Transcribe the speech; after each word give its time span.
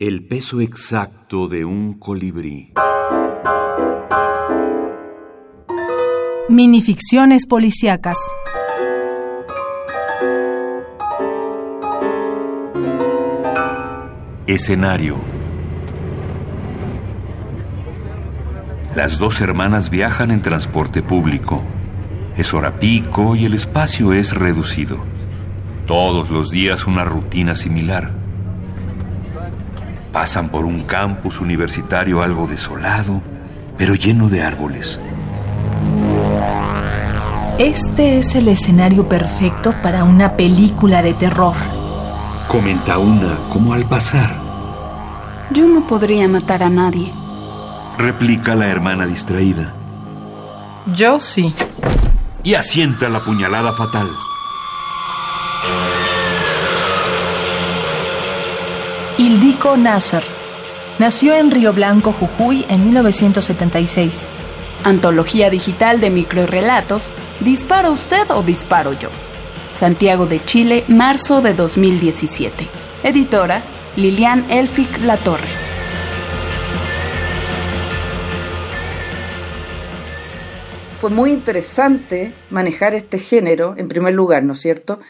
El 0.00 0.26
peso 0.26 0.62
exacto 0.62 1.46
de 1.46 1.66
un 1.66 1.92
colibrí. 1.98 2.72
Minificciones 6.48 7.44
policíacas. 7.44 8.16
Escenario. 14.46 15.18
Las 18.96 19.18
dos 19.18 19.42
hermanas 19.42 19.90
viajan 19.90 20.30
en 20.30 20.40
transporte 20.40 21.02
público. 21.02 21.62
Es 22.38 22.54
hora 22.54 22.78
pico 22.78 23.36
y 23.36 23.44
el 23.44 23.52
espacio 23.52 24.14
es 24.14 24.34
reducido. 24.34 24.96
Todos 25.86 26.30
los 26.30 26.50
días 26.50 26.86
una 26.86 27.04
rutina 27.04 27.54
similar. 27.54 28.19
Pasan 30.12 30.48
por 30.48 30.64
un 30.64 30.82
campus 30.82 31.40
universitario 31.40 32.22
algo 32.22 32.46
desolado, 32.46 33.22
pero 33.78 33.94
lleno 33.94 34.28
de 34.28 34.42
árboles. 34.42 35.00
Este 37.58 38.18
es 38.18 38.34
el 38.34 38.48
escenario 38.48 39.08
perfecto 39.08 39.74
para 39.82 40.02
una 40.02 40.36
película 40.36 41.02
de 41.02 41.14
terror. 41.14 41.54
Comenta 42.48 42.98
una 42.98 43.36
como 43.48 43.72
al 43.72 43.88
pasar. 43.88 44.34
Yo 45.50 45.66
no 45.66 45.86
podría 45.86 46.26
matar 46.26 46.62
a 46.62 46.70
nadie. 46.70 47.12
Replica 47.98 48.54
la 48.54 48.66
hermana 48.66 49.06
distraída. 49.06 49.74
Yo 50.86 51.20
sí. 51.20 51.54
Y 52.42 52.54
asienta 52.54 53.08
la 53.08 53.20
puñalada 53.20 53.72
fatal. 53.72 54.08
Ildico 59.60 59.76
Nasser. 59.76 60.22
Nació 60.98 61.34
en 61.34 61.50
Río 61.50 61.74
Blanco, 61.74 62.14
Jujuy, 62.14 62.64
en 62.70 62.82
1976. 62.86 64.26
Antología 64.84 65.50
digital 65.50 66.00
de 66.00 66.08
microrelatos. 66.08 67.12
¿Dispara 67.40 67.90
usted 67.90 68.30
o 68.30 68.42
disparo 68.42 68.94
yo? 68.94 69.10
Santiago 69.70 70.24
de 70.24 70.42
Chile, 70.42 70.84
marzo 70.88 71.42
de 71.42 71.52
2017. 71.52 72.66
Editora 73.02 73.60
Lilian 73.96 74.50
Elfic 74.50 74.88
Latorre. 75.04 75.44
Fue 81.02 81.10
muy 81.10 81.32
interesante 81.32 82.32
manejar 82.48 82.94
este 82.94 83.18
género, 83.18 83.74
en 83.76 83.88
primer 83.88 84.14
lugar, 84.14 84.42
¿no 84.42 84.54
es 84.54 84.60
cierto? 84.60 85.00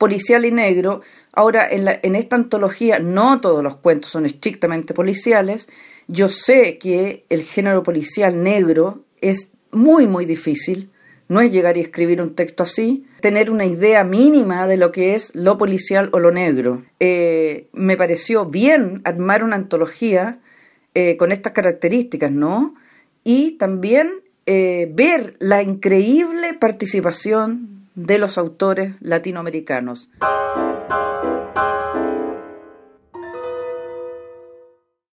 Policial 0.00 0.46
y 0.46 0.50
negro. 0.50 1.02
Ahora, 1.34 1.68
en, 1.70 1.84
la, 1.84 2.00
en 2.02 2.16
esta 2.16 2.34
antología, 2.36 2.98
no 3.00 3.38
todos 3.42 3.62
los 3.62 3.76
cuentos 3.76 4.10
son 4.10 4.24
estrictamente 4.24 4.94
policiales. 4.94 5.68
Yo 6.08 6.30
sé 6.30 6.78
que 6.78 7.26
el 7.28 7.42
género 7.42 7.82
policial 7.82 8.42
negro 8.42 9.04
es 9.20 9.50
muy, 9.72 10.06
muy 10.06 10.24
difícil. 10.24 10.88
No 11.28 11.42
es 11.42 11.52
llegar 11.52 11.76
y 11.76 11.80
escribir 11.80 12.22
un 12.22 12.34
texto 12.34 12.62
así, 12.62 13.04
tener 13.20 13.50
una 13.50 13.66
idea 13.66 14.02
mínima 14.02 14.66
de 14.66 14.78
lo 14.78 14.90
que 14.90 15.14
es 15.14 15.34
lo 15.34 15.58
policial 15.58 16.08
o 16.12 16.18
lo 16.18 16.30
negro. 16.32 16.82
Eh, 16.98 17.68
me 17.74 17.98
pareció 17.98 18.46
bien 18.46 19.02
armar 19.04 19.44
una 19.44 19.56
antología 19.56 20.40
eh, 20.94 21.18
con 21.18 21.30
estas 21.30 21.52
características, 21.52 22.32
¿no? 22.32 22.74
Y 23.22 23.58
también 23.58 24.10
eh, 24.46 24.90
ver 24.92 25.34
la 25.40 25.62
increíble 25.62 26.54
participación 26.54 27.79
de 28.06 28.18
los 28.18 28.38
autores 28.38 28.94
latinoamericanos. 29.00 30.08